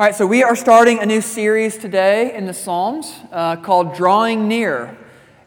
[0.00, 3.94] All right, so we are starting a new series today in the Psalms uh, called
[3.94, 4.96] Drawing Near.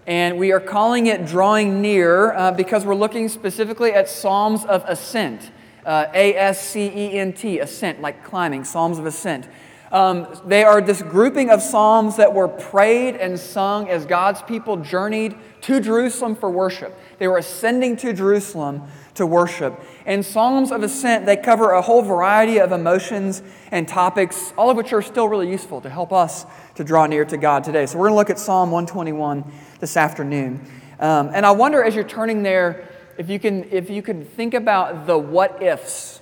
[0.06, 4.84] And we are calling it Drawing Near uh, because we're looking specifically at Psalms of
[4.86, 5.50] Ascent.
[5.84, 9.48] Uh, A S C E N T, ascent, like climbing, Psalms of Ascent.
[9.94, 14.78] Um, they are this grouping of psalms that were prayed and sung as God's people
[14.78, 16.98] journeyed to Jerusalem for worship.
[17.20, 18.82] They were ascending to Jerusalem
[19.14, 19.80] to worship.
[20.08, 24.78] And Psalms of Ascent, they cover a whole variety of emotions and topics, all of
[24.78, 27.86] which are still really useful to help us to draw near to God today.
[27.86, 29.44] So we're going to look at Psalm 121
[29.80, 30.60] this afternoon.
[31.00, 34.56] Um, and I wonder as you're turning there, if you can, if you can think
[34.56, 36.20] about the what ifs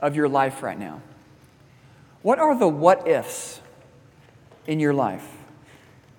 [0.00, 1.02] of your life right now.
[2.26, 3.60] What are the what ifs
[4.66, 5.24] in your life?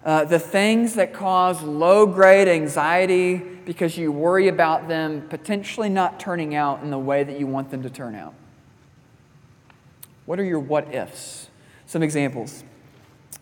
[0.06, 6.18] Uh, the things that cause low grade anxiety because you worry about them potentially not
[6.18, 8.34] turning out in the way that you want them to turn out.
[10.26, 11.50] What are your what ifs?
[11.88, 12.64] Some examples.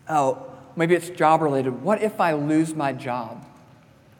[0.08, 1.84] Oh, maybe it's job related.
[1.84, 3.46] What if I lose my job?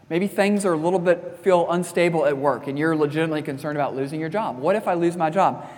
[0.08, 3.96] Maybe things are a little bit feel unstable at work and you're legitimately concerned about
[3.96, 4.56] losing your job.
[4.56, 5.68] What if I lose my job?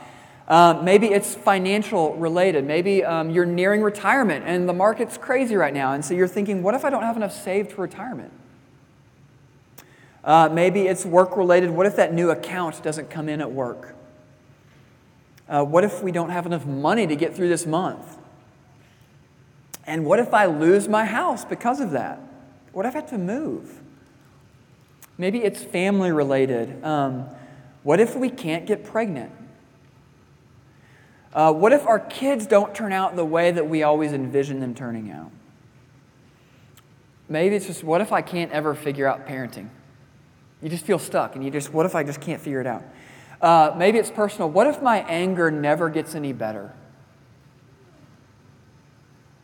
[0.49, 2.65] Um, maybe it's financial related.
[2.65, 5.93] Maybe um, you're nearing retirement and the market's crazy right now.
[5.93, 8.33] And so you're thinking, what if I don't have enough saved for retirement?
[10.25, 11.71] Uh, maybe it's work related.
[11.71, 13.95] What if that new account doesn't come in at work?
[15.49, 18.17] Uh, what if we don't have enough money to get through this month?
[19.87, 22.21] And what if I lose my house because of that?
[22.73, 23.81] What if I have to move?
[25.19, 26.83] Maybe it's family related.
[26.85, 27.27] Um,
[27.83, 29.33] what if we can't get pregnant?
[31.33, 34.75] Uh, what if our kids don't turn out the way that we always envision them
[34.75, 35.31] turning out?
[37.29, 39.69] Maybe it's just, what if I can't ever figure out parenting?
[40.63, 42.83] You just feel stuck, and you just, what if I just can't figure it out?
[43.41, 44.51] Uh, maybe it's personal.
[44.51, 46.73] What if my anger never gets any better?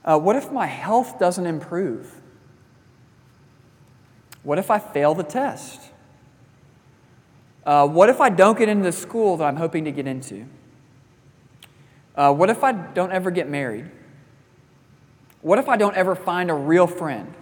[0.05, 2.21] Uh, what if my health doesn't improve?
[4.43, 5.81] What if I fail the test?
[7.65, 10.47] Uh, what if I don't get into the school that I'm hoping to get into?
[12.15, 13.91] Uh, what if I don't ever get married?
[15.43, 17.35] What if I don't ever find a real friend?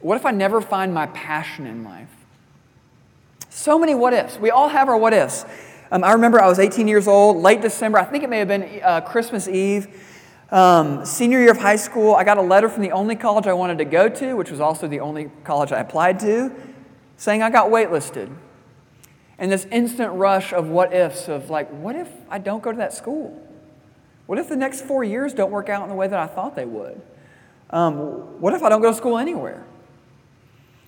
[0.00, 2.10] What if I never find my passion in life?
[3.48, 4.38] So many what ifs.
[4.38, 5.44] We all have our what ifs.
[5.90, 7.98] Um, I remember I was 18 years old, late December.
[7.98, 9.88] I think it may have been uh, Christmas Eve.
[10.50, 13.52] Um, senior year of high school, I got a letter from the only college I
[13.52, 16.52] wanted to go to, which was also the only college I applied to,
[17.16, 18.32] saying I got waitlisted.
[19.38, 22.78] And this instant rush of what ifs of like, what if I don't go to
[22.78, 23.42] that school?
[24.26, 26.56] What if the next four years don't work out in the way that I thought
[26.56, 27.00] they would?
[27.70, 29.64] Um, what if I don't go to school anywhere?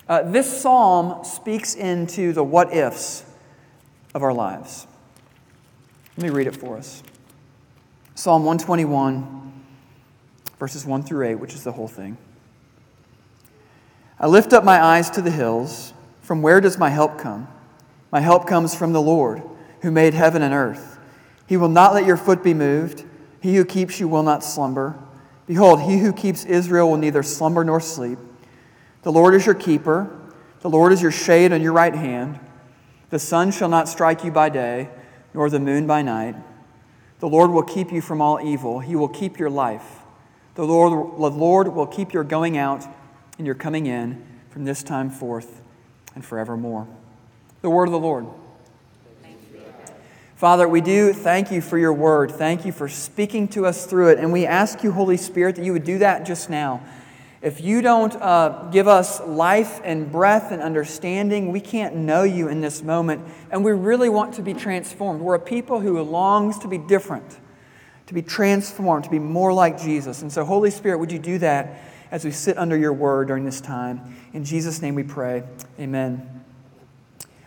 [0.07, 3.23] Uh, this psalm speaks into the what ifs
[4.15, 4.87] of our lives.
[6.17, 7.03] Let me read it for us
[8.15, 9.63] Psalm 121,
[10.57, 12.17] verses 1 through 8, which is the whole thing.
[14.19, 15.93] I lift up my eyes to the hills.
[16.21, 17.47] From where does my help come?
[18.11, 19.43] My help comes from the Lord,
[19.81, 20.99] who made heaven and earth.
[21.47, 23.05] He will not let your foot be moved.
[23.41, 24.97] He who keeps you will not slumber.
[25.45, 28.19] Behold, he who keeps Israel will neither slumber nor sleep.
[29.01, 30.15] The Lord is your keeper.
[30.61, 32.39] The Lord is your shade on your right hand.
[33.09, 34.89] The sun shall not strike you by day,
[35.33, 36.35] nor the moon by night.
[37.19, 38.79] The Lord will keep you from all evil.
[38.79, 39.99] He will keep your life.
[40.55, 42.85] The Lord, the Lord will keep your going out
[43.37, 45.61] and your coming in from this time forth
[46.13, 46.87] and forevermore.
[47.61, 48.27] The word of the Lord.
[50.39, 52.31] Father, we do thank you for your word.
[52.31, 54.19] Thank you for speaking to us through it.
[54.19, 56.81] And we ask you, Holy Spirit, that you would do that just now.
[57.41, 62.47] If you don't uh, give us life and breath and understanding, we can't know you
[62.47, 63.25] in this moment.
[63.51, 65.19] And we really want to be transformed.
[65.19, 67.37] We're a people who longs to be different,
[68.07, 70.21] to be transformed, to be more like Jesus.
[70.21, 71.81] And so, Holy Spirit, would you do that
[72.11, 74.15] as we sit under your word during this time?
[74.31, 75.43] In Jesus' name we pray.
[75.77, 76.39] Amen.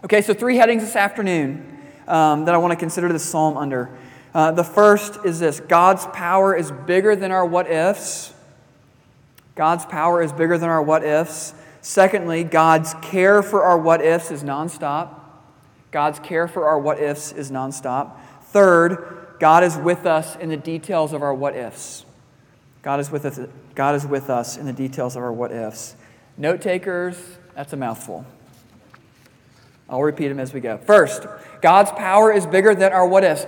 [0.05, 3.89] Okay, so three headings this afternoon um, that I want to consider this psalm under.
[4.35, 8.35] Uh, the first is this God's power is bigger than our what ifs.
[9.55, 11.55] God's power is bigger than our what ifs.
[11.83, 15.21] Secondly, God's care for our what ifs is nonstop.
[15.93, 18.17] God's care for our what ifs is nonstop.
[18.43, 22.05] Third, God is with us in the details of our what ifs.
[22.83, 23.39] God is with us,
[23.77, 25.95] God is with us in the details of our what ifs.
[26.37, 28.27] Note takers, that's a mouthful.
[29.93, 30.79] I'll repeat them as we go.
[30.79, 31.27] First,
[31.61, 33.47] God's power is bigger than our what ifs.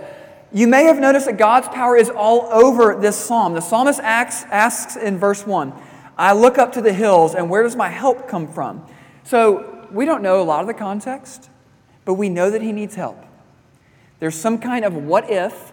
[0.53, 3.55] You may have noticed that God's power is all over this psalm.
[3.55, 5.73] The psalmist asks, asks in verse 1
[6.19, 8.87] I look up to the hills, and where does my help come from?
[9.25, 11.49] So we don't know a lot of the context,
[12.05, 13.25] but we know that he needs help.
[14.21, 15.73] There's some kind of what if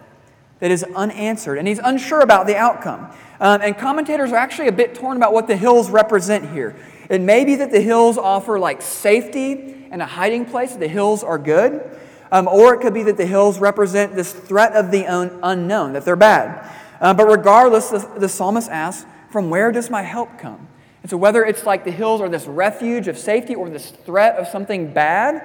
[0.59, 3.11] that is unanswered, and he's unsure about the outcome.
[3.41, 6.77] Um, and commentators are actually a bit torn about what the hills represent here.
[7.09, 11.23] It may be that the hills offer like safety and a hiding place, the hills
[11.23, 11.97] are good.
[12.31, 15.93] Um, or it could be that the hills represent this threat of the un- unknown,
[15.93, 16.65] that they're bad.
[17.01, 20.67] Uh, but regardless, the, the psalmist asks, From where does my help come?
[21.01, 24.37] And so, whether it's like the hills are this refuge of safety or this threat
[24.37, 25.43] of something bad,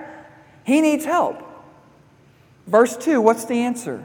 [0.64, 1.42] he needs help.
[2.66, 4.04] Verse 2, what's the answer?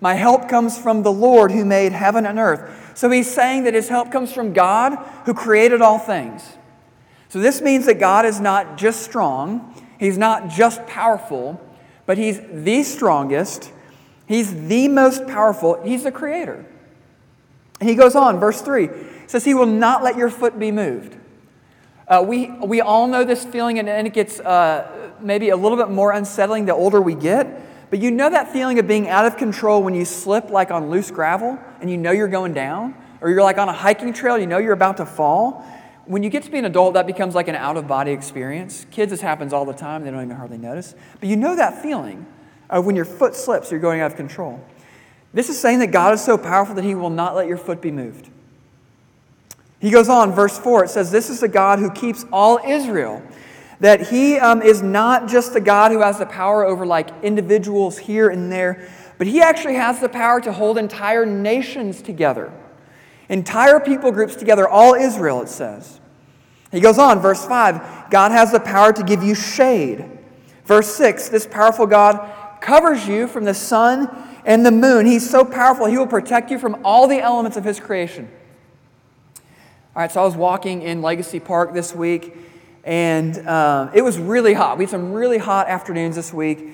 [0.00, 2.92] My help comes from the Lord who made heaven and earth.
[2.94, 4.96] So he's saying that his help comes from God
[5.26, 6.42] who created all things.
[7.30, 11.60] So this means that God is not just strong, he's not just powerful,
[12.04, 13.72] but he's the strongest,
[14.26, 16.66] he's the most powerful, he's the creator.
[17.80, 18.88] And he goes on, verse 3
[19.30, 21.16] says, He will not let your foot be moved.
[22.08, 25.78] Uh, we, we all know this feeling, and, and it gets uh, maybe a little
[25.78, 27.90] bit more unsettling the older we get.
[27.90, 30.90] But you know that feeling of being out of control when you slip like on
[30.90, 32.94] loose gravel and you know you're going down?
[33.20, 35.64] Or you're like on a hiking trail, you know you're about to fall?
[36.10, 38.84] When you get to be an adult, that becomes like an out of body experience.
[38.90, 40.96] Kids, this happens all the time, they don't even hardly notice.
[41.20, 42.26] But you know that feeling
[42.68, 44.60] of when your foot slips, you're going out of control.
[45.32, 47.80] This is saying that God is so powerful that He will not let your foot
[47.80, 48.28] be moved.
[49.78, 53.22] He goes on, verse 4, it says, This is the God who keeps all Israel.
[53.78, 57.98] That He um, is not just the God who has the power over like individuals
[57.98, 62.52] here and there, but He actually has the power to hold entire nations together.
[63.28, 65.99] Entire people groups together, all Israel, it says.
[66.72, 70.18] He goes on, verse 5 God has the power to give you shade.
[70.64, 74.08] Verse 6 this powerful God covers you from the sun
[74.44, 75.06] and the moon.
[75.06, 78.30] He's so powerful, He will protect you from all the elements of His creation.
[79.96, 82.36] All right, so I was walking in Legacy Park this week,
[82.84, 84.78] and uh, it was really hot.
[84.78, 86.64] We had some really hot afternoons this week,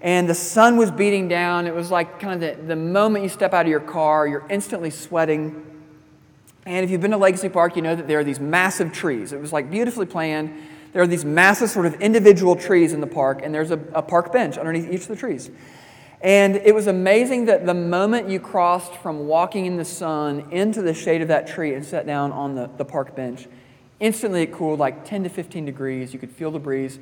[0.00, 1.66] and the sun was beating down.
[1.66, 4.46] It was like kind of the, the moment you step out of your car, you're
[4.48, 5.71] instantly sweating.
[6.64, 9.32] And if you've been to Legacy Park, you know that there are these massive trees.
[9.32, 10.54] It was like beautifully planned.
[10.92, 14.02] There are these massive sort of individual trees in the park, and there's a, a
[14.02, 15.50] park bench underneath each of the trees.
[16.20, 20.80] And it was amazing that the moment you crossed from walking in the sun into
[20.80, 23.48] the shade of that tree and sat down on the, the park bench,
[23.98, 26.12] instantly it cooled like 10 to 15 degrees.
[26.12, 27.00] You could feel the breeze.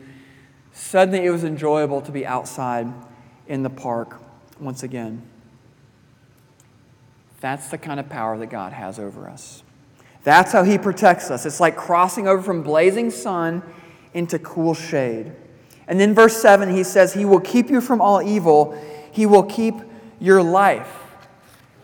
[0.72, 2.86] Suddenly it was enjoyable to be outside
[3.46, 4.22] in the park
[4.58, 5.22] once again.
[7.40, 9.62] That's the kind of power that God has over us.
[10.22, 11.46] That's how He protects us.
[11.46, 13.62] It's like crossing over from blazing sun
[14.12, 15.32] into cool shade.
[15.88, 18.78] And then, verse 7, He says, He will keep you from all evil,
[19.10, 19.74] He will keep
[20.20, 20.96] your life.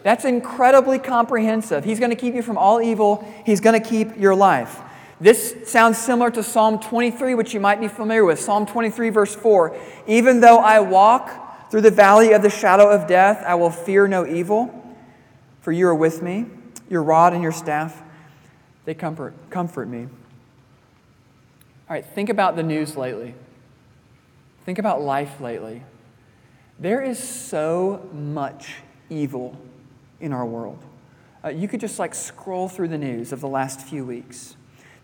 [0.02, 1.84] That's incredibly comprehensive.
[1.84, 4.80] He's going to keep you from all evil, He's going to keep your life.
[5.18, 8.38] This sounds similar to Psalm 23, which you might be familiar with.
[8.38, 9.74] Psalm 23, verse 4
[10.06, 14.06] Even though I walk through the valley of the shadow of death, I will fear
[14.06, 14.82] no evil
[15.66, 16.46] for you are with me.
[16.88, 18.00] Your rod and your staff,
[18.84, 20.02] they comfort, comfort me.
[20.02, 20.08] All
[21.88, 23.34] right, think about the news lately.
[24.64, 25.82] Think about life lately.
[26.78, 28.76] There is so much
[29.10, 29.58] evil
[30.20, 30.78] in our world.
[31.44, 34.54] Uh, you could just like scroll through the news of the last few weeks.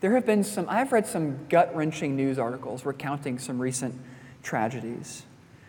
[0.00, 4.00] There have been some, I've read some gut wrenching news articles recounting some recent
[4.44, 5.24] tragedies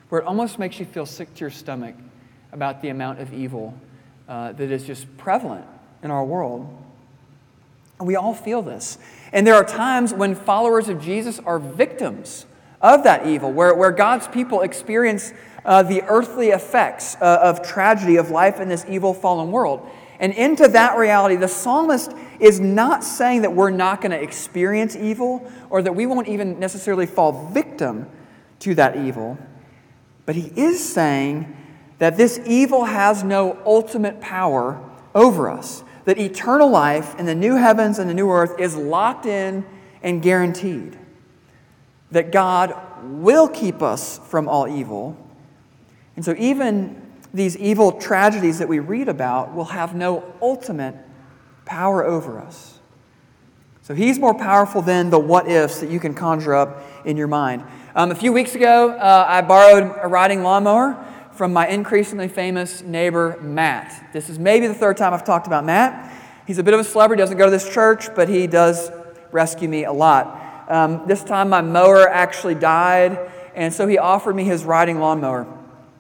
[0.10, 1.96] where it almost makes you feel sick to your stomach
[2.52, 3.76] about the amount of evil
[4.28, 5.66] uh, that is just prevalent
[6.02, 6.68] in our world.
[8.00, 8.98] We all feel this.
[9.32, 12.46] And there are times when followers of Jesus are victims
[12.82, 15.34] of that evil, where, where God's people experience
[15.66, 19.90] uh, the earthly effects uh, of tragedy of life in this evil, fallen world.
[20.20, 24.96] And into that reality, the psalmist is not saying that we're not going to experience
[24.96, 28.10] evil or that we won't even necessarily fall victim
[28.60, 29.38] to that evil.
[30.26, 31.56] But he is saying
[32.04, 34.78] that this evil has no ultimate power
[35.16, 39.26] over us, that eternal life in the new heavens and the new earth is locked
[39.26, 39.66] in
[40.02, 41.00] and guaranteed,
[42.12, 45.16] that God will keep us from all evil.
[46.18, 47.02] And so, even
[47.34, 50.96] these evil tragedies that we read about will have no ultimate
[51.64, 52.80] power over us.
[53.82, 57.28] So, He's more powerful than the what ifs that you can conjure up in your
[57.28, 57.64] mind.
[57.96, 62.82] Um, a few weeks ago, uh, I borrowed a riding lawnmower from my increasingly famous
[62.84, 64.12] neighbor, Matt.
[64.14, 66.12] This is maybe the third time I've talked about Matt.
[66.46, 68.92] He's a bit of a celebrity, doesn't go to this church, but he does
[69.32, 70.66] rescue me a lot.
[70.70, 75.48] Um, this time my mower actually died, and so he offered me his riding lawnmower.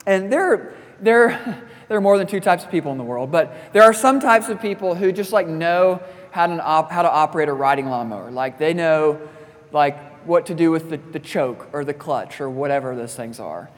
[0.05, 3.73] And there, there, there are more than two types of people in the world, but
[3.73, 7.11] there are some types of people who just like know how to, op- how to
[7.11, 8.29] operate a riding lawnmower.
[8.29, 9.19] Like they know
[9.71, 13.39] like what to do with the, the choke or the clutch or whatever those things
[13.39, 13.69] are.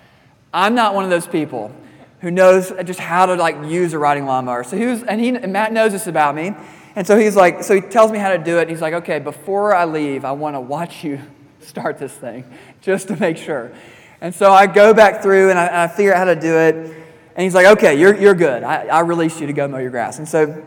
[0.56, 1.76] I'm not one of those people
[2.22, 4.64] who knows just how to like use a riding lawnmower.
[4.64, 6.56] So he was, and he and Matt knows this about me.
[6.96, 8.70] And so he's like, so he tells me how to do it.
[8.70, 11.20] He's like, okay, before I leave, I want to watch you
[11.60, 12.46] start this thing
[12.82, 13.74] just to make sure.
[14.22, 16.76] And so I go back through and I, I figure out how to do it.
[16.76, 18.64] And he's like, okay, you're, you're good.
[18.64, 20.20] I, I release you to go mow your grass.
[20.20, 20.66] And so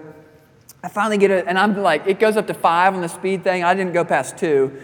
[0.83, 3.42] I finally get it, and I'm like, it goes up to five on the speed
[3.42, 3.64] thing.
[3.64, 4.80] I didn't go past two.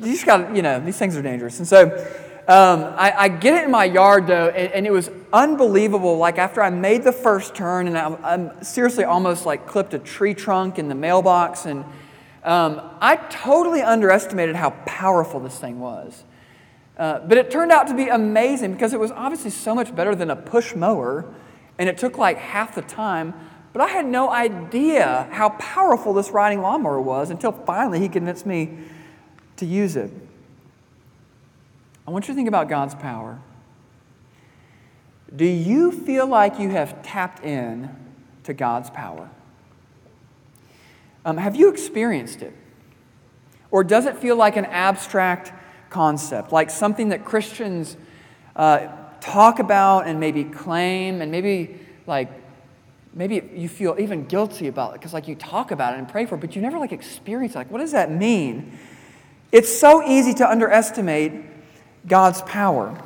[0.00, 1.58] You just got you know, these things are dangerous.
[1.58, 1.90] And so
[2.48, 6.16] um, I, I, get it in my yard, though, and, and, it was unbelievable.
[6.16, 9.98] Like, after I made the first turn, and I, am seriously almost like clipped a
[9.98, 11.84] tree trunk in the mailbox, and
[12.44, 16.24] um, I totally underestimated how powerful this thing was.
[16.96, 20.14] Uh, but it turned out to be amazing because it was obviously so much better
[20.14, 21.26] than a push mower,
[21.78, 23.34] and it took like half the time.
[23.74, 28.46] But I had no idea how powerful this riding lawnmower was until finally he convinced
[28.46, 28.78] me
[29.56, 30.10] to use it.
[32.08, 33.38] I want you to think about God's power.
[35.36, 37.94] Do you feel like you have tapped in
[38.44, 39.28] to God's power?
[41.26, 42.54] Um, have you experienced it?
[43.70, 45.52] Or does it feel like an abstract
[45.90, 47.98] concept, like something that Christians
[48.56, 48.88] uh,
[49.20, 52.30] talk about and maybe claim, and maybe like
[53.12, 56.24] maybe you feel even guilty about it because like you talk about it and pray
[56.24, 57.58] for it, but you never like experience it.
[57.58, 58.78] Like, what does that mean?
[59.52, 61.57] It's so easy to underestimate
[62.06, 63.02] God's power.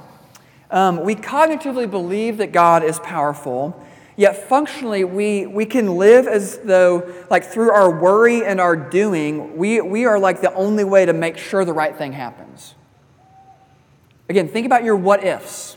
[0.70, 3.84] Um, we cognitively believe that God is powerful,
[4.16, 9.56] yet functionally we, we can live as though, like through our worry and our doing,
[9.56, 12.74] we, we are like the only way to make sure the right thing happens.
[14.28, 15.76] Again, think about your what ifs.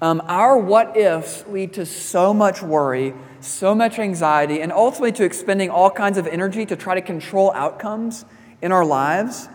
[0.00, 5.24] Um, our what ifs lead to so much worry, so much anxiety, and ultimately to
[5.24, 8.24] expending all kinds of energy to try to control outcomes
[8.60, 9.48] in our lives.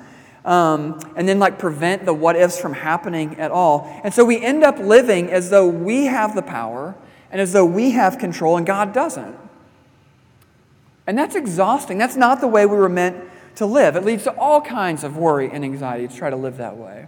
[0.47, 3.85] Um, and then, like, prevent the what ifs from happening at all.
[4.05, 6.95] And so we end up living as though we have the power
[7.29, 9.35] and as though we have control and God doesn't.
[11.05, 11.97] And that's exhausting.
[11.97, 13.97] That's not the way we were meant to live.
[13.97, 17.07] It leads to all kinds of worry and anxiety to try to live that way.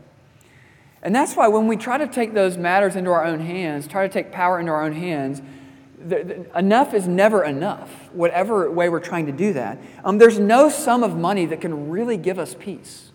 [1.01, 4.05] And that's why when we try to take those matters into our own hands, try
[4.05, 5.41] to take power into our own hands,
[5.97, 9.77] the, the, enough is never enough, whatever way we're trying to do that.
[10.03, 13.08] Um, there's no sum of money that can really give us peace.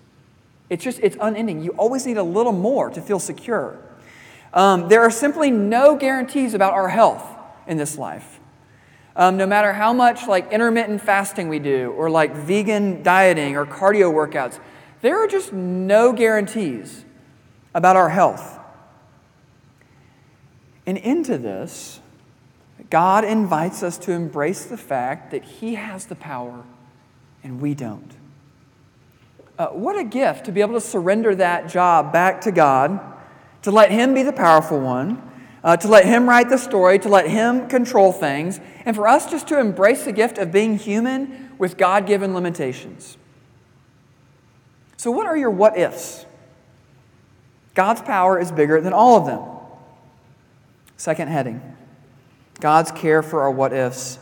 [0.70, 1.62] It's just, it's unending.
[1.62, 3.78] You always need a little more to feel secure.
[4.52, 7.24] Um, there are simply no guarantees about our health
[7.66, 8.40] in this life.
[9.16, 13.64] Um, no matter how much like intermittent fasting we do, or like vegan dieting or
[13.64, 14.58] cardio workouts,
[15.02, 17.04] there are just no guarantees
[17.74, 18.58] about our health.
[20.86, 22.00] And into this,
[22.90, 26.64] God invites us to embrace the fact that He has the power
[27.42, 28.14] and we don't.
[29.58, 33.00] Uh, what a gift to be able to surrender that job back to God,
[33.62, 35.22] to let Him be the powerful one,
[35.62, 39.30] uh, to let Him write the story, to let Him control things, and for us
[39.30, 43.16] just to embrace the gift of being human with God given limitations.
[44.96, 46.26] So, what are your what ifs?
[47.74, 49.42] God's power is bigger than all of them.
[50.96, 51.60] Second heading
[52.60, 54.18] God's care for our what ifs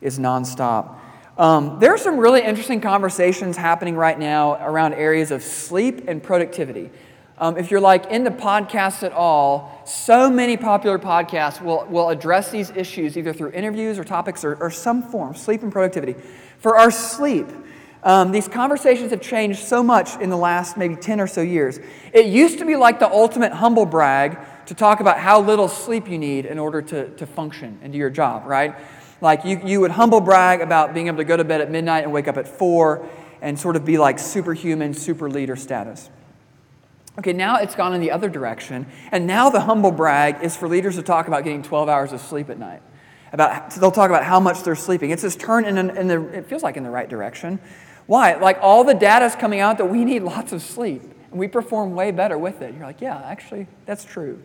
[0.00, 0.98] is nonstop.
[1.38, 6.22] Um, there are some really interesting conversations happening right now around areas of sleep and
[6.22, 6.90] productivity.
[7.38, 12.50] Um, if you're like into podcasts at all, so many popular podcasts will, will address
[12.50, 16.14] these issues either through interviews or topics or, or some form, sleep and productivity.
[16.58, 17.48] For our sleep,
[18.04, 21.80] um, these conversations have changed so much in the last maybe 10 or so years.
[22.12, 26.08] It used to be like the ultimate humble brag to talk about how little sleep
[26.08, 28.76] you need in order to, to function and do your job, right?
[29.22, 32.02] Like you, you would humble brag about being able to go to bed at midnight
[32.04, 33.08] and wake up at 4
[33.40, 36.10] and sort of be like superhuman, super leader status.
[37.18, 40.66] Okay, now it's gone in the other direction, and now the humble brag is for
[40.66, 42.82] leaders to talk about getting 12 hours of sleep at night.
[43.32, 45.10] About, they'll talk about how much they're sleeping.
[45.10, 47.60] It's this turn in, in the, it feels like in the right direction.
[48.06, 48.34] Why?
[48.34, 51.02] Like all the data is coming out that we need lots of sleep.
[51.30, 52.74] And we perform way better with it.
[52.74, 54.42] You're like, yeah, actually, that's true.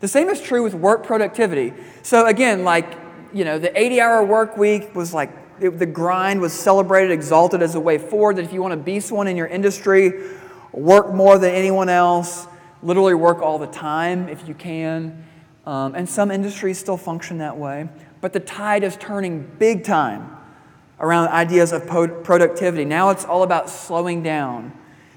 [0.00, 1.72] The same is true with work productivity.
[2.02, 5.30] So again, like, you know, the 80 hour work week was like,
[5.60, 8.36] it, the grind was celebrated, exalted as a way forward.
[8.36, 10.12] That if you want to be someone in your industry,
[10.72, 12.46] work more than anyone else,
[12.82, 15.24] literally work all the time if you can.
[15.66, 17.88] Um, and some industries still function that way.
[18.20, 20.36] But the tide is turning big time
[21.00, 22.84] around ideas of productivity.
[22.84, 24.72] Now it's all about slowing down,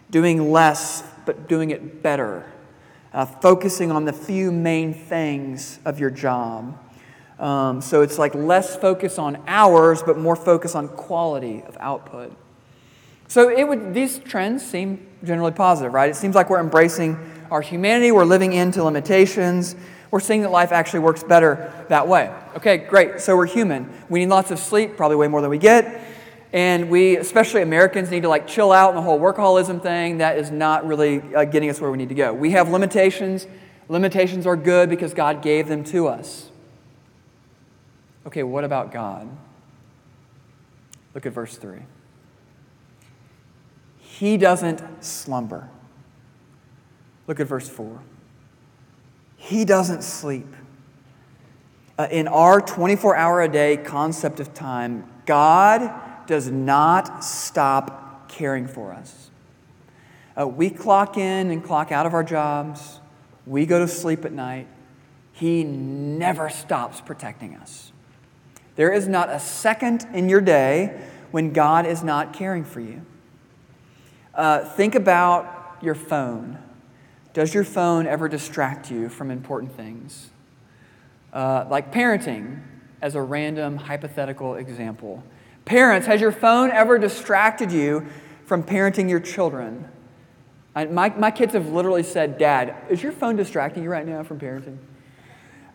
[0.10, 2.52] doing less, but doing it better,
[3.14, 6.78] uh, focusing on the few main things of your job.
[7.42, 12.32] Um, so it's like less focus on hours, but more focus on quality of output.
[13.28, 16.10] So it would, these trends seem generally positive, right?
[16.10, 17.18] It seems like we're embracing
[17.50, 19.76] our humanity, we're living into limitations,
[20.12, 22.34] We're seeing that life actually works better that way.
[22.58, 23.22] Okay, great.
[23.22, 23.90] So we're human.
[24.10, 26.02] We need lots of sleep, probably way more than we get.
[26.52, 30.18] And we, especially Americans, need to like chill out in the whole workaholism thing.
[30.18, 32.34] That is not really uh, getting us where we need to go.
[32.34, 33.48] We have limitations.
[33.88, 36.51] Limitations are good because God gave them to us.
[38.26, 39.30] Okay, what about God?
[41.14, 41.80] Look at verse 3.
[43.98, 45.70] He doesn't slumber.
[47.28, 48.02] Look at verse 4.
[49.38, 50.48] He doesn't sleep.
[51.98, 58.68] Uh, in our 24 hour a day concept of time, God does not stop caring
[58.68, 59.30] for us.
[60.40, 63.00] Uh, we clock in and clock out of our jobs,
[63.46, 64.68] we go to sleep at night.
[65.34, 67.92] He never stops protecting us.
[68.76, 71.02] There is not a second in your day
[71.32, 73.06] when God is not caring for you.
[74.34, 76.58] Uh, think about your phone.
[77.34, 80.30] Does your phone ever distract you from important things?
[81.34, 82.62] Uh, like parenting,
[83.02, 85.24] as a random hypothetical example.
[85.66, 88.06] Parents, has your phone ever distracted you
[88.46, 89.88] from parenting your children?
[90.76, 94.24] I, my, my kids have literally said, Dad, is your phone distracting you right now
[94.24, 94.78] from parenting?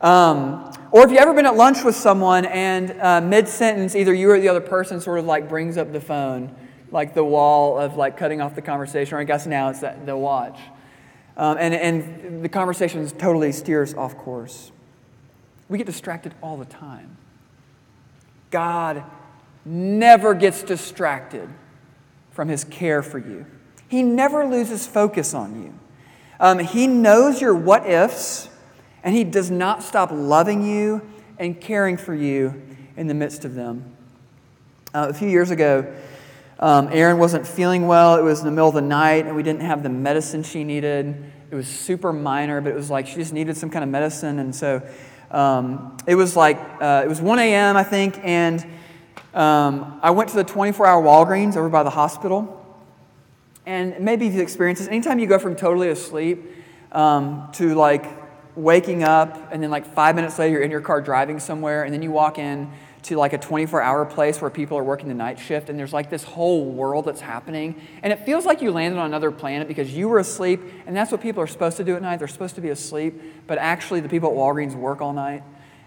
[0.00, 4.12] Um, or if you've ever been at lunch with someone and uh, mid sentence, either
[4.12, 6.54] you or the other person sort of like brings up the phone,
[6.90, 10.16] like the wall of like cutting off the conversation, or I guess now it's the,
[10.16, 10.58] watch.
[11.36, 14.70] Um, and, and the conversation totally steers off course.
[15.68, 17.16] We get distracted all the time.
[18.50, 19.02] God
[19.64, 21.48] never gets distracted
[22.30, 23.46] from his care for you,
[23.88, 25.74] he never loses focus on you.
[26.38, 28.50] Um, he knows your what ifs,
[29.06, 31.00] and he does not stop loving you
[31.38, 32.60] and caring for you
[32.96, 33.96] in the midst of them.
[34.92, 35.94] Uh, a few years ago,
[36.58, 38.16] um, Erin wasn't feeling well.
[38.16, 40.64] It was in the middle of the night, and we didn't have the medicine she
[40.64, 41.30] needed.
[41.52, 44.40] It was super minor, but it was like she just needed some kind of medicine.
[44.40, 44.82] And so
[45.30, 48.66] um, it was like, uh, it was 1 a.m., I think, and
[49.34, 52.60] um, I went to the 24 hour Walgreens over by the hospital.
[53.66, 54.88] And maybe you've experienced this.
[54.88, 56.42] Anytime you go from totally asleep
[56.90, 58.15] um, to like
[58.56, 61.94] waking up, and then like five minutes later, you're in your car driving somewhere, and
[61.94, 62.72] then you walk in
[63.06, 65.92] to like a 24 hour place where people are working the night shift and there's
[65.92, 67.80] like this whole world that's happening.
[68.02, 71.12] And it feels like you landed on another planet because you were asleep and that's
[71.12, 72.18] what people are supposed to do at night.
[72.18, 73.14] They're supposed to be asleep,
[73.46, 75.44] but actually the people at Walgreens work all night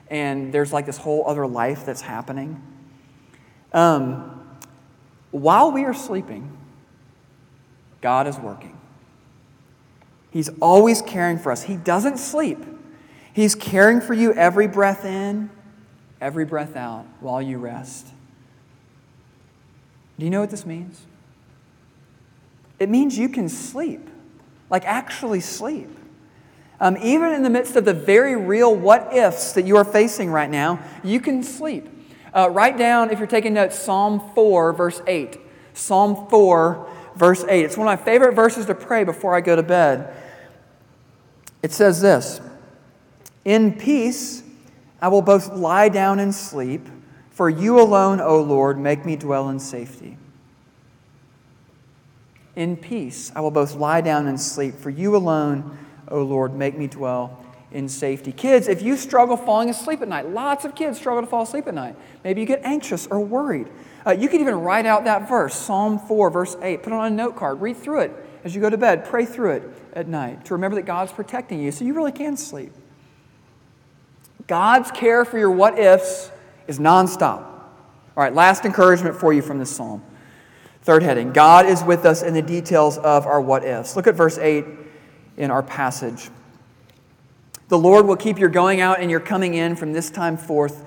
[0.10, 2.62] and there's like this whole other life that's happening.
[3.74, 4.58] Um,
[5.32, 6.58] while we are sleeping,
[8.00, 8.79] God is working.
[10.32, 11.64] He's always caring for us.
[11.64, 12.60] He doesn't sleep.
[13.34, 15.50] He's caring for you every breath in
[16.22, 18.08] every breath out while you rest.
[20.18, 21.02] Do you know what this means?
[22.78, 24.10] It means you can sleep,
[24.70, 25.90] like actually sleep.
[26.82, 30.30] Um, even in the midst of the very real what ifs that you are facing
[30.30, 31.88] right now, you can sleep.
[32.34, 35.38] Uh, write down, if you're taking notes, Psalm 4, verse 8.
[35.74, 37.66] Psalm 4, verse 8.
[37.66, 40.14] It's one of my favorite verses to pray before I go to bed.
[41.62, 42.42] It says this
[43.46, 44.44] In peace,
[45.02, 46.88] I will both lie down and sleep,
[47.32, 50.18] for you alone, O Lord, make me dwell in safety.
[52.56, 55.78] In peace, I will both lie down and sleep, for you alone,
[56.10, 58.32] O Lord, make me dwell in safety.
[58.32, 61.68] Kids, if you struggle falling asleep at night, lots of kids struggle to fall asleep
[61.68, 61.96] at night.
[62.24, 63.68] Maybe you get anxious or worried.
[64.06, 67.14] Uh, you could even write out that verse, Psalm 4, verse 8, put it on
[67.14, 70.08] a note card, read through it as you go to bed, pray through it at
[70.08, 72.72] night to remember that God's protecting you so you really can sleep.
[74.48, 76.32] God's care for your what ifs
[76.68, 77.44] is nonstop.
[77.44, 80.04] All right, last encouragement for you from this psalm.
[80.82, 83.96] Third heading God is with us in the details of our what ifs.
[83.96, 84.66] Look at verse 8
[85.38, 86.30] in our passage.
[87.68, 90.86] The Lord will keep your going out and your coming in from this time forth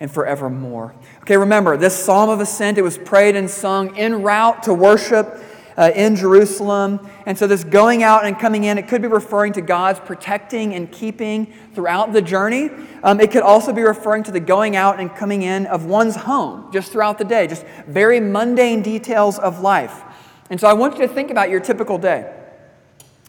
[0.00, 0.94] and forevermore.
[1.20, 5.40] Okay, remember, this psalm of ascent, it was prayed and sung en route to worship
[5.76, 7.08] uh, in Jerusalem.
[7.26, 10.74] And so, this going out and coming in, it could be referring to God's protecting
[10.74, 12.70] and keeping throughout the journey.
[13.02, 16.16] Um, it could also be referring to the going out and coming in of one's
[16.16, 20.02] home just throughout the day, just very mundane details of life.
[20.50, 22.32] And so, I want you to think about your typical day.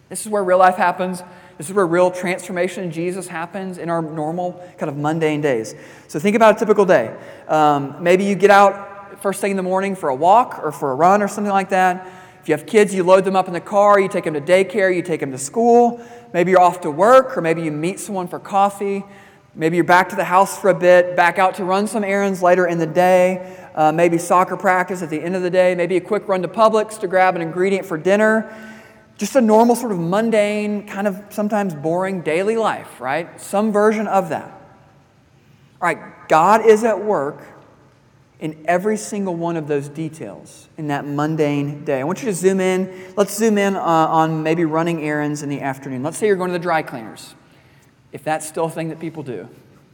[0.09, 1.23] This is where real life happens.
[1.57, 5.73] This is where real transformation in Jesus happens in our normal, kind of mundane days.
[6.09, 7.15] So think about a typical day.
[7.47, 10.91] Um, maybe you get out first thing in the morning for a walk or for
[10.91, 12.07] a run or something like that.
[12.45, 14.39] If you have kids, you load them up in the car, you take them to
[14.39, 15.99] daycare, you take them to school.
[16.31, 19.03] Maybe you're off to work, or maybe you meet someone for coffee.
[19.55, 22.43] Maybe you're back to the house for a bit, back out to run some errands
[22.43, 23.57] later in the day.
[23.73, 25.73] Uh, maybe soccer practice at the end of the day.
[25.73, 28.55] Maybe a quick run to Publix to grab an ingredient for dinner.
[29.17, 33.41] just a normal, sort of mundane, kind of sometimes boring daily life, right?
[33.41, 34.51] Some version of that.
[35.81, 37.41] All right, God is at work
[38.39, 42.01] in every single one of those details in that mundane day.
[42.01, 43.13] I want you to zoom in.
[43.15, 46.03] Let's zoom in uh, on maybe running errands in the afternoon.
[46.03, 47.33] Let's say you're going to the dry cleaners,
[48.11, 49.47] if that's still a thing that people do.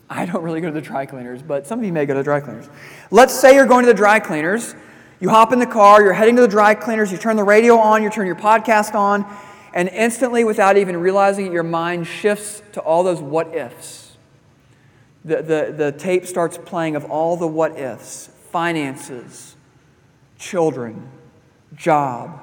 [0.09, 2.19] I don't really go to the dry cleaners, but some of you may go to
[2.19, 2.67] the dry cleaners.
[3.11, 4.75] Let's say you're going to the dry cleaners.
[5.21, 7.77] You hop in the car, you're heading to the dry cleaners, you turn the radio
[7.77, 9.23] on, you turn your podcast on,
[9.71, 14.00] and instantly, without even realizing it, your mind shifts to all those what ifs.
[15.23, 19.55] The, the, the tape starts playing of all the what ifs finances,
[20.37, 21.09] children,
[21.75, 22.41] job,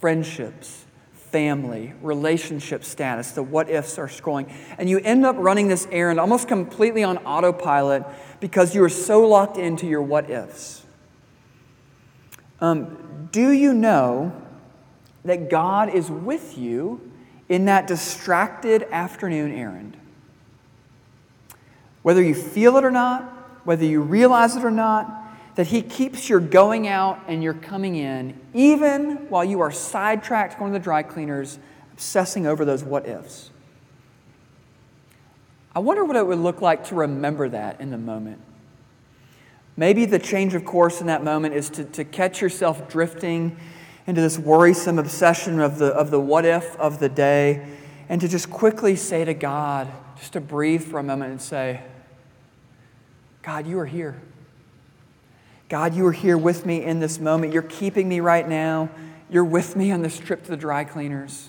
[0.00, 0.84] friendships,
[1.30, 4.52] family, relationship status, the what ifs are scrolling.
[4.78, 8.04] And you end up running this errand almost completely on autopilot
[8.40, 10.84] because you are so locked into your what ifs.
[12.60, 14.32] Um, do you know
[15.24, 17.12] that God is with you
[17.48, 19.96] in that distracted afternoon errand?
[22.02, 23.22] Whether you feel it or not,
[23.64, 25.16] whether you realize it or not,
[25.54, 30.58] that He keeps your going out and your coming in, even while you are sidetracked
[30.58, 31.58] going to the dry cleaners,
[31.92, 33.50] obsessing over those what ifs.
[35.74, 38.40] I wonder what it would look like to remember that in the moment.
[39.76, 43.56] Maybe the change of course in that moment is to, to catch yourself drifting
[44.06, 47.66] into this worrisome obsession of the, of the what if of the day
[48.08, 49.88] and to just quickly say to God,
[50.20, 51.80] just to breathe for a moment and say,
[53.42, 54.20] God, you are here.
[55.70, 57.54] God, you are here with me in this moment.
[57.54, 58.90] You're keeping me right now.
[59.30, 61.48] You're with me on this trip to the dry cleaners.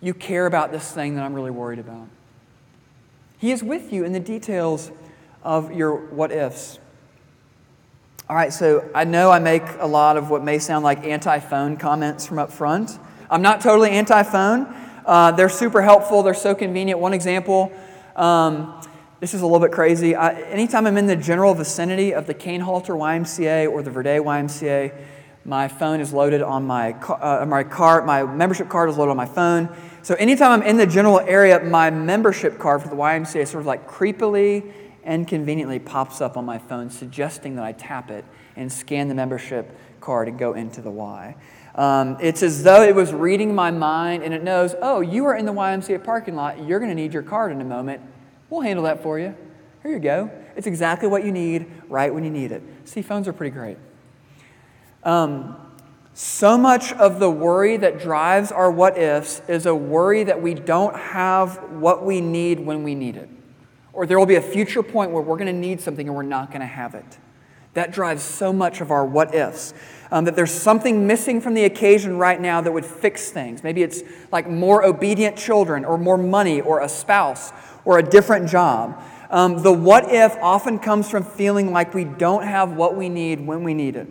[0.00, 2.06] You care about this thing that I'm really worried about.
[3.38, 4.92] He is with you in the details
[5.42, 6.78] of your what ifs.
[8.28, 11.40] All right, so I know I make a lot of what may sound like anti
[11.40, 12.96] phone comments from up front.
[13.28, 14.72] I'm not totally anti phone.
[15.04, 17.00] Uh, they're super helpful, they're so convenient.
[17.00, 17.72] One example
[18.16, 18.80] um,
[19.20, 20.14] this is a little bit crazy.
[20.14, 24.92] I, anytime I'm in the general vicinity of the Kanehalter YMCA or the Verde YMCA,
[25.44, 29.16] my phone is loaded on my, uh, my card, my membership card is loaded on
[29.16, 29.74] my phone.
[30.02, 33.66] So anytime I'm in the general area, my membership card for the YMCA sort of
[33.66, 34.72] like creepily
[35.04, 38.24] and conveniently pops up on my phone, suggesting that I tap it
[38.56, 41.36] and scan the membership card and go into the Y.
[41.74, 45.34] Um, it's as though it was reading my mind and it knows, oh, you are
[45.34, 46.64] in the YMCA parking lot.
[46.64, 48.00] You're going to need your card in a moment.
[48.48, 49.34] We'll handle that for you.
[49.82, 50.30] Here you go.
[50.56, 52.62] It's exactly what you need right when you need it.
[52.84, 53.76] See, phones are pretty great.
[55.02, 55.56] Um,
[56.14, 60.54] so much of the worry that drives our what ifs is a worry that we
[60.54, 63.28] don't have what we need when we need it
[63.94, 66.22] or there will be a future point where we're going to need something and we're
[66.22, 67.18] not going to have it.
[67.74, 69.74] That drives so much of our what ifs.
[70.10, 73.64] Um, that there's something missing from the occasion right now that would fix things.
[73.64, 77.52] Maybe it's like more obedient children, or more money, or a spouse,
[77.84, 79.02] or a different job.
[79.30, 83.44] Um, the what if often comes from feeling like we don't have what we need
[83.44, 84.06] when we need it.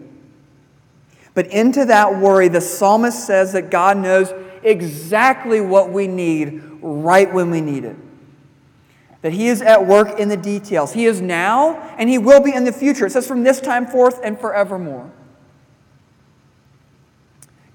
[1.33, 7.33] But into that worry, the psalmist says that God knows exactly what we need right
[7.33, 7.95] when we need it
[9.23, 10.93] that He is at work in the details.
[10.93, 13.07] He is now, and He will be in the future.
[13.07, 15.09] It says, from this time forth and forevermore.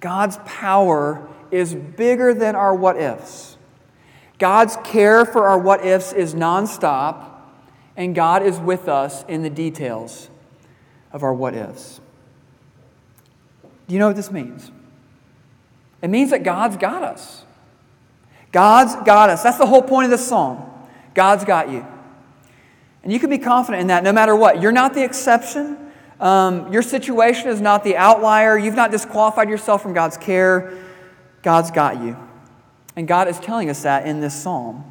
[0.00, 3.56] God's power is bigger than our what ifs.
[4.38, 7.30] God's care for our what ifs is nonstop,
[7.96, 10.28] and God is with us in the details
[11.12, 12.00] of our what ifs.
[13.88, 14.70] Do you know what this means?
[16.02, 17.46] It means that God's got us.
[18.52, 19.42] God's got us.
[19.42, 20.67] That's the whole point of this song.
[21.18, 21.85] God's got you.
[23.02, 24.62] And you can be confident in that no matter what.
[24.62, 25.76] You're not the exception.
[26.20, 28.57] Um, your situation is not the outlier.
[28.57, 30.78] You've not disqualified yourself from God's care.
[31.42, 32.16] God's got you.
[32.94, 34.85] And God is telling us that in this psalm.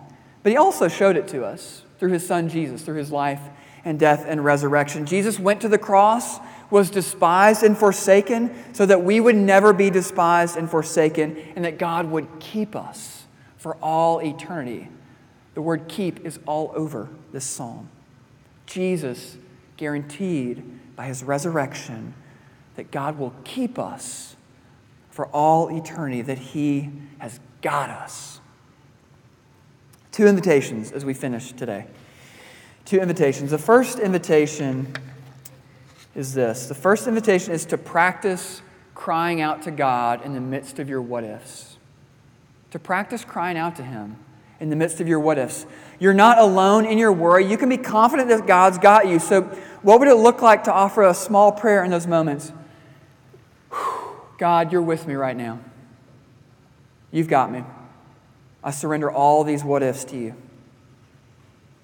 [0.44, 3.40] But He also showed it to us through His Son Jesus, through His life
[3.86, 5.06] and death and resurrection.
[5.06, 9.90] Jesus went to the cross, was despised and forsaken, so that we would never be
[9.90, 13.24] despised and forsaken, and that God would keep us
[13.56, 14.90] for all eternity
[15.58, 17.90] the word keep is all over this psalm.
[18.68, 19.38] Jesus
[19.76, 20.64] guaranteed
[20.96, 22.14] by his resurrection
[22.76, 24.36] that God will keep us
[25.10, 28.40] for all eternity, that he has got us.
[30.12, 31.88] Two invitations as we finish today.
[32.86, 33.50] Two invitations.
[33.50, 34.94] The first invitation
[36.14, 38.62] is this the first invitation is to practice
[38.94, 41.78] crying out to God in the midst of your what ifs.
[42.70, 44.18] To practice crying out to Him
[44.60, 45.66] in the midst of your what ifs.
[46.00, 47.46] You're not alone in your worry.
[47.46, 49.20] You can be confident that God's got you.
[49.20, 49.44] So,
[49.82, 52.52] what would it look like to offer a small prayer in those moments?
[54.38, 55.60] God, you're with me right now.
[57.12, 57.64] You've got me.
[58.64, 60.36] I surrender all these what ifs to you.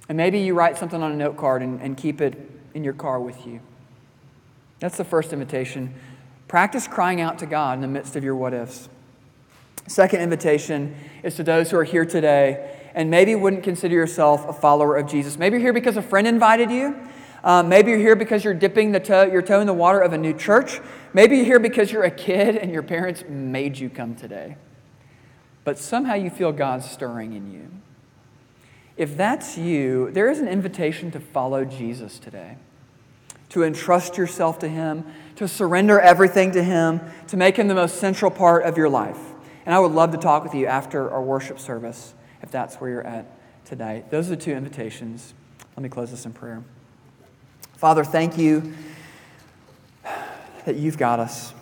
[0.10, 2.38] And maybe you write something on a note card and, and keep it
[2.74, 3.62] in your car with you.
[4.80, 5.94] That's the first invitation.
[6.48, 8.90] Practice crying out to God in the midst of your what ifs.
[9.88, 14.54] Second invitation is to those who are here today and maybe wouldn't consider yourself a
[14.54, 15.38] follower of Jesus.
[15.38, 16.96] Maybe you're here because a friend invited you.
[17.44, 20.14] Um, maybe you're here because you're dipping the toe, your toe in the water of
[20.14, 20.80] a new church.
[21.14, 24.56] Maybe you're here because you're a kid and your parents made you come today.
[25.66, 27.70] But somehow you feel God stirring in you.
[28.96, 32.58] If that's you, there is an invitation to follow Jesus today,
[33.50, 35.06] to entrust yourself to Him,
[35.36, 39.33] to surrender everything to Him, to make Him the most central part of your life.
[39.66, 42.90] And I would love to talk with you after our worship service if that's where
[42.90, 43.26] you're at
[43.66, 44.04] today.
[44.10, 45.34] Those are the two invitations.
[45.76, 46.64] Let me close this in prayer.
[47.78, 48.74] Father, thank you
[50.66, 51.54] that you've got us.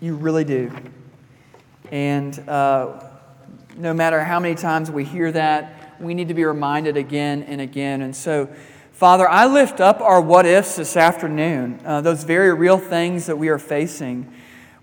[0.00, 0.72] You really do.
[1.90, 3.04] And uh,
[3.76, 7.60] no matter how many times we hear that, we need to be reminded again and
[7.60, 8.02] again.
[8.02, 8.48] And so,
[8.92, 13.36] Father, I lift up our what ifs this afternoon, uh, those very real things that
[13.36, 14.33] we are facing,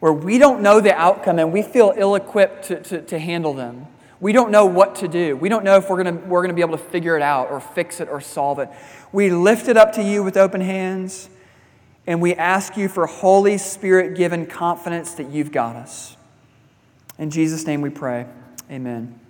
[0.02, 3.54] where we don't know the outcome and we feel ill equipped to, to, to handle
[3.54, 3.86] them.
[4.20, 5.38] We don't know what to do.
[5.38, 7.60] We don't know if we're going we're to be able to figure it out or
[7.60, 8.70] fix it or solve it.
[9.12, 11.30] We lift it up to you with open hands
[12.08, 16.18] and we ask you for Holy Spirit given confidence that you've got us.
[17.20, 18.26] In Jesus' name we pray.
[18.72, 19.21] Amen.